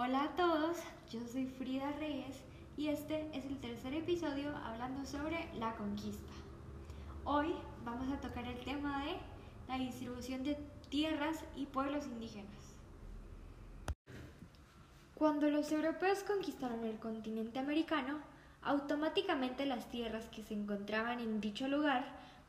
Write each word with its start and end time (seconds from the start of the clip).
Hola 0.00 0.22
a 0.22 0.36
todos, 0.36 0.76
yo 1.10 1.18
soy 1.26 1.46
Frida 1.46 1.90
Reyes 1.98 2.36
y 2.76 2.86
este 2.86 3.36
es 3.36 3.44
el 3.46 3.58
tercer 3.58 3.92
episodio 3.94 4.56
hablando 4.58 5.04
sobre 5.04 5.52
la 5.54 5.74
conquista. 5.74 6.32
Hoy 7.24 7.52
vamos 7.84 8.08
a 8.12 8.20
tocar 8.20 8.44
el 8.46 8.60
tema 8.60 9.04
de 9.04 9.16
la 9.66 9.76
distribución 9.76 10.44
de 10.44 10.56
tierras 10.88 11.42
y 11.56 11.66
pueblos 11.66 12.06
indígenas. 12.06 12.76
Cuando 15.16 15.50
los 15.50 15.72
europeos 15.72 16.22
conquistaron 16.22 16.84
el 16.84 17.00
continente 17.00 17.58
americano, 17.58 18.20
automáticamente 18.62 19.66
las 19.66 19.90
tierras 19.90 20.26
que 20.26 20.44
se 20.44 20.54
encontraban 20.54 21.18
en 21.18 21.40
dicho 21.40 21.66
lugar 21.66 22.04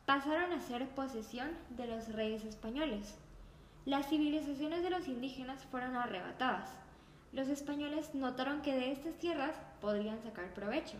pasaron 0.05 0.54
a 0.54 0.61
ser 0.61 0.88
posesión 0.89 1.50
de 1.71 1.88
los 1.88 2.13
reyes 2.13 2.43
españoles. 2.43 3.16
Las 3.86 4.07
civilizaciones 4.07 4.84
de 4.84 4.91
los 4.91 5.07
indígenas 5.07 5.66
fueron 5.71 5.95
arrebatadas. 5.95 6.70
Los 7.32 7.48
españoles 7.48 8.16
notaron 8.16 8.62
que 8.62 8.73
de 8.73 8.91
estas 8.91 9.13
tierras 9.16 9.55
podrían 9.81 10.22
sacar 10.23 10.54
provecho. 10.54 10.98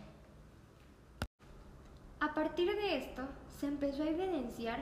A 2.20 2.34
partir 2.34 2.70
de 2.74 2.98
esto, 2.98 3.22
se 3.58 3.66
empezó 3.66 4.04
a 4.04 4.10
evidenciar 4.10 4.78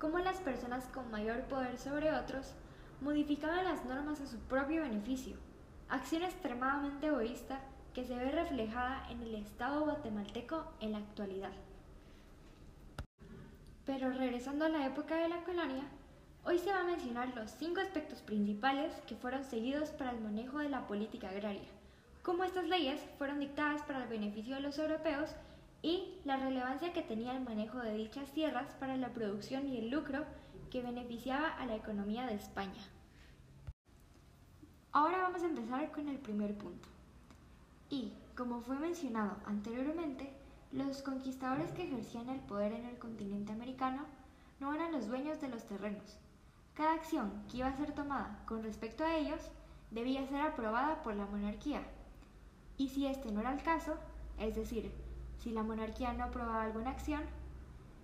cómo 0.00 0.18
las 0.18 0.38
personas 0.38 0.86
con 0.88 1.10
mayor 1.10 1.42
poder 1.44 1.78
sobre 1.78 2.12
otros 2.12 2.54
modificaban 3.00 3.64
las 3.64 3.84
normas 3.84 4.20
a 4.20 4.26
su 4.26 4.38
propio 4.38 4.82
beneficio, 4.82 5.36
acción 5.88 6.22
extremadamente 6.22 7.06
egoísta 7.06 7.60
que 7.94 8.04
se 8.04 8.14
ve 8.14 8.30
reflejada 8.30 9.08
en 9.10 9.22
el 9.22 9.34
Estado 9.36 9.84
guatemalteco 9.84 10.64
en 10.80 10.92
la 10.92 10.98
actualidad. 10.98 11.52
Pero 13.86 14.10
regresando 14.10 14.64
a 14.64 14.68
la 14.68 14.86
época 14.86 15.16
de 15.16 15.28
la 15.28 15.42
colonia, 15.44 15.84
hoy 16.48 16.58
se 16.58 16.72
va 16.72 16.80
a 16.80 16.84
mencionar 16.84 17.36
los 17.36 17.50
cinco 17.50 17.82
aspectos 17.82 18.22
principales 18.22 18.90
que 19.06 19.16
fueron 19.16 19.44
seguidos 19.44 19.90
para 19.90 20.12
el 20.12 20.20
manejo 20.22 20.60
de 20.60 20.70
la 20.70 20.86
política 20.86 21.28
agraria, 21.28 21.68
cómo 22.22 22.42
estas 22.42 22.66
leyes 22.66 23.02
fueron 23.18 23.38
dictadas 23.38 23.82
para 23.82 24.04
el 24.04 24.08
beneficio 24.08 24.54
de 24.54 24.62
los 24.62 24.78
europeos 24.78 25.28
y 25.82 26.14
la 26.24 26.38
relevancia 26.38 26.94
que 26.94 27.02
tenía 27.02 27.36
el 27.36 27.44
manejo 27.44 27.80
de 27.80 27.92
dichas 27.92 28.32
tierras 28.32 28.72
para 28.80 28.96
la 28.96 29.10
producción 29.10 29.68
y 29.68 29.76
el 29.76 29.90
lucro 29.90 30.24
que 30.70 30.80
beneficiaba 30.80 31.48
a 31.48 31.66
la 31.66 31.76
economía 31.76 32.24
de 32.24 32.36
España. 32.36 32.82
Ahora 34.92 35.18
vamos 35.18 35.42
a 35.42 35.48
empezar 35.48 35.90
con 35.90 36.08
el 36.08 36.16
primer 36.16 36.56
punto. 36.56 36.88
Y, 37.90 38.14
como 38.34 38.62
fue 38.62 38.78
mencionado 38.78 39.36
anteriormente, 39.44 40.32
los 40.72 41.02
conquistadores 41.02 41.72
que 41.72 41.84
ejercían 41.84 42.30
el 42.30 42.40
poder 42.40 42.72
en 42.72 42.86
el 42.86 42.96
continente 42.96 43.52
americano 43.52 44.06
no 44.60 44.74
eran 44.74 44.92
los 44.92 45.08
dueños 45.08 45.42
de 45.42 45.48
los 45.50 45.66
terrenos. 45.66 46.18
Cada 46.78 46.94
acción 46.94 47.32
que 47.50 47.56
iba 47.56 47.66
a 47.66 47.76
ser 47.76 47.90
tomada 47.90 48.38
con 48.46 48.62
respecto 48.62 49.02
a 49.04 49.16
ellos 49.16 49.40
debía 49.90 50.24
ser 50.28 50.40
aprobada 50.40 51.02
por 51.02 51.16
la 51.16 51.26
monarquía. 51.26 51.82
Y 52.76 52.90
si 52.90 53.08
este 53.08 53.32
no 53.32 53.40
era 53.40 53.52
el 53.52 53.64
caso, 53.64 53.96
es 54.38 54.54
decir, 54.54 54.92
si 55.40 55.50
la 55.50 55.64
monarquía 55.64 56.12
no 56.12 56.22
aprobaba 56.22 56.62
alguna 56.62 56.90
acción, 56.90 57.22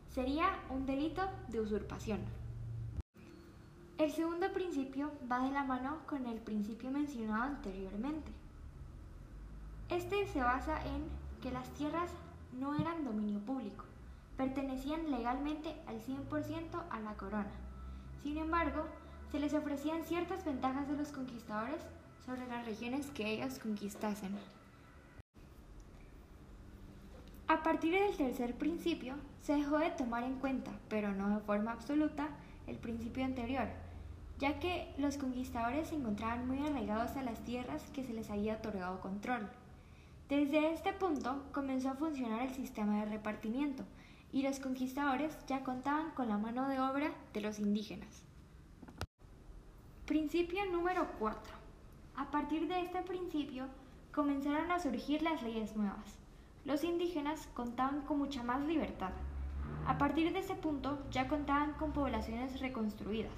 sería 0.08 0.58
un 0.70 0.86
delito 0.86 1.22
de 1.50 1.60
usurpación. 1.60 2.18
El 3.96 4.10
segundo 4.10 4.52
principio 4.52 5.12
va 5.30 5.38
de 5.44 5.52
la 5.52 5.62
mano 5.62 6.00
con 6.08 6.26
el 6.26 6.40
principio 6.40 6.90
mencionado 6.90 7.44
anteriormente. 7.44 8.32
Este 9.88 10.26
se 10.26 10.40
basa 10.40 10.84
en 10.84 11.04
que 11.40 11.52
las 11.52 11.70
tierras 11.74 12.10
no 12.58 12.74
eran 12.74 13.04
dominio 13.04 13.38
público, 13.38 13.84
pertenecían 14.36 15.12
legalmente 15.12 15.76
al 15.86 16.00
100% 16.00 16.82
a 16.90 16.98
la 16.98 17.14
corona. 17.14 17.52
Sin 18.24 18.38
embargo, 18.38 18.86
se 19.30 19.38
les 19.38 19.52
ofrecían 19.52 20.02
ciertas 20.02 20.46
ventajas 20.46 20.88
de 20.88 20.96
los 20.96 21.12
conquistadores 21.12 21.82
sobre 22.24 22.46
las 22.46 22.64
regiones 22.64 23.10
que 23.10 23.30
ellos 23.30 23.58
conquistasen. 23.58 24.34
A 27.48 27.62
partir 27.62 27.92
del 27.92 28.16
tercer 28.16 28.54
principio, 28.54 29.16
se 29.42 29.54
dejó 29.54 29.76
de 29.76 29.90
tomar 29.90 30.24
en 30.24 30.36
cuenta, 30.36 30.70
pero 30.88 31.12
no 31.12 31.28
de 31.28 31.44
forma 31.44 31.72
absoluta, 31.72 32.30
el 32.66 32.76
principio 32.76 33.26
anterior, 33.26 33.68
ya 34.38 34.58
que 34.58 34.94
los 34.96 35.18
conquistadores 35.18 35.88
se 35.88 35.96
encontraban 35.96 36.48
muy 36.48 36.66
arraigados 36.66 37.14
a 37.18 37.22
las 37.22 37.44
tierras 37.44 37.90
que 37.90 38.04
se 38.04 38.14
les 38.14 38.30
había 38.30 38.54
otorgado 38.54 39.02
control. 39.02 39.50
Desde 40.30 40.72
este 40.72 40.94
punto 40.94 41.44
comenzó 41.52 41.90
a 41.90 41.94
funcionar 41.94 42.40
el 42.40 42.54
sistema 42.54 43.00
de 43.00 43.10
repartimiento 43.10 43.84
y 44.34 44.42
los 44.42 44.58
conquistadores 44.58 45.38
ya 45.46 45.62
contaban 45.62 46.10
con 46.10 46.28
la 46.28 46.36
mano 46.36 46.68
de 46.68 46.80
obra 46.80 47.12
de 47.32 47.40
los 47.40 47.60
indígenas. 47.60 48.24
Principio 50.06 50.66
número 50.72 51.06
4. 51.20 51.40
A 52.16 52.30
partir 52.32 52.66
de 52.66 52.80
este 52.80 53.00
principio 53.02 53.66
comenzaron 54.12 54.72
a 54.72 54.80
surgir 54.80 55.22
las 55.22 55.40
leyes 55.44 55.76
nuevas. 55.76 56.18
Los 56.64 56.82
indígenas 56.82 57.48
contaban 57.54 58.00
con 58.00 58.18
mucha 58.18 58.42
más 58.42 58.60
libertad. 58.62 59.12
A 59.86 59.98
partir 59.98 60.32
de 60.32 60.40
ese 60.40 60.56
punto 60.56 60.98
ya 61.12 61.28
contaban 61.28 61.74
con 61.74 61.92
poblaciones 61.92 62.58
reconstruidas, 62.58 63.32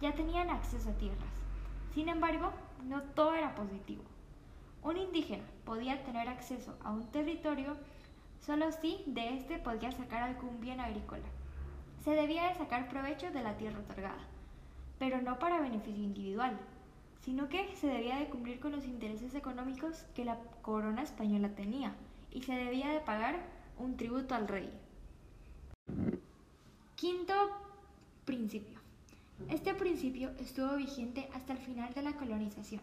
ya 0.00 0.14
tenían 0.14 0.50
acceso 0.50 0.90
a 0.90 0.92
tierras. 0.92 1.42
Sin 1.92 2.08
embargo, 2.08 2.52
no 2.84 3.02
todo 3.02 3.34
era 3.34 3.56
positivo. 3.56 4.04
Un 4.84 4.96
indígena 4.96 5.42
podía 5.64 6.04
tener 6.04 6.28
acceso 6.28 6.76
a 6.84 6.92
un 6.92 7.04
territorio 7.10 7.76
solo 8.46 8.70
si 8.70 9.02
de 9.06 9.34
éste 9.34 9.58
podía 9.58 9.90
sacar 9.90 10.22
algún 10.22 10.60
bien 10.60 10.78
agrícola. 10.78 11.24
Se 12.04 12.12
debía 12.12 12.48
de 12.48 12.54
sacar 12.54 12.88
provecho 12.88 13.28
de 13.32 13.42
la 13.42 13.56
tierra 13.56 13.80
otorgada, 13.80 14.24
pero 15.00 15.20
no 15.20 15.40
para 15.40 15.60
beneficio 15.60 16.04
individual, 16.04 16.56
sino 17.22 17.48
que 17.48 17.74
se 17.74 17.88
debía 17.88 18.18
de 18.18 18.28
cumplir 18.28 18.60
con 18.60 18.70
los 18.70 18.84
intereses 18.84 19.34
económicos 19.34 20.04
que 20.14 20.24
la 20.24 20.38
corona 20.62 21.02
española 21.02 21.48
tenía 21.56 21.92
y 22.30 22.42
se 22.42 22.54
debía 22.54 22.90
de 22.90 23.00
pagar 23.00 23.40
un 23.78 23.96
tributo 23.96 24.36
al 24.36 24.46
rey. 24.46 24.70
Quinto 26.94 27.34
principio. 28.24 28.78
Este 29.50 29.74
principio 29.74 30.30
estuvo 30.38 30.76
vigente 30.76 31.28
hasta 31.34 31.52
el 31.52 31.58
final 31.58 31.92
de 31.94 32.02
la 32.02 32.12
colonización. 32.12 32.80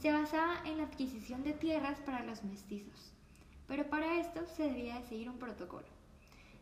Se 0.00 0.10
basaba 0.10 0.56
en 0.64 0.78
la 0.78 0.84
adquisición 0.84 1.44
de 1.44 1.52
tierras 1.52 1.98
para 2.00 2.24
los 2.24 2.42
mestizos, 2.42 3.12
pero 3.70 3.88
para 3.88 4.18
esto 4.18 4.40
se 4.56 4.64
debía 4.64 4.98
de 4.98 5.06
seguir 5.06 5.30
un 5.30 5.38
protocolo. 5.38 5.86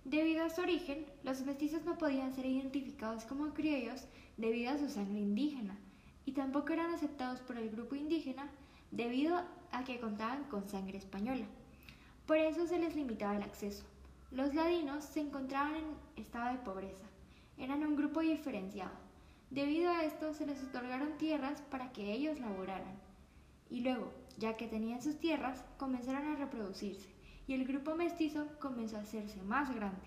Debido 0.05 0.45
a 0.45 0.51
su 0.51 0.61
origen, 0.61 1.07
los 1.23 1.41
mestizos 1.41 1.83
no 1.87 1.97
podían 1.97 2.35
ser 2.35 2.45
identificados 2.45 3.25
como 3.25 3.55
criollos 3.55 4.05
debido 4.37 4.73
a 4.73 4.77
su 4.77 4.91
sangre 4.91 5.21
indígena, 5.21 5.79
y 6.27 6.33
tampoco 6.33 6.75
eran 6.75 6.93
aceptados 6.93 7.41
por 7.41 7.57
el 7.57 7.71
grupo 7.71 7.95
indígena 7.95 8.51
debido 8.91 9.43
a 9.73 9.85
que 9.85 9.99
contaban 9.99 10.45
con 10.51 10.69
sangre 10.69 10.99
española. 10.99 11.47
Por 12.27 12.37
eso 12.37 12.67
se 12.67 12.79
les 12.79 12.95
limitaba 12.95 13.37
el 13.37 13.43
acceso. 13.43 13.87
Los 14.31 14.55
ladinos 14.55 15.03
se 15.03 15.21
encontraban 15.21 15.77
en 15.77 16.23
estado 16.23 16.53
de 16.53 16.59
pobreza. 16.59 17.07
Eran 17.57 17.87
un 17.87 17.97
grupo 17.97 18.21
diferenciado. 18.21 18.93
Debido 19.49 19.91
a 19.91 20.05
esto 20.05 20.35
se 20.35 20.45
les 20.45 20.63
otorgaron 20.63 21.17
tierras 21.17 21.63
para 21.71 21.91
que 21.91 22.13
ellos 22.13 22.39
laboraran. 22.39 23.01
Y 23.71 23.81
luego, 23.81 24.13
ya 24.38 24.56
que 24.56 24.69
tenían 24.69 25.03
sus 25.03 25.19
tierras, 25.19 25.65
comenzaron 25.76 26.28
a 26.28 26.37
reproducirse 26.37 27.09
y 27.47 27.54
el 27.54 27.66
grupo 27.66 27.94
mestizo 27.94 28.47
comenzó 28.60 28.97
a 28.97 29.00
hacerse 29.00 29.43
más 29.43 29.75
grande. 29.75 30.06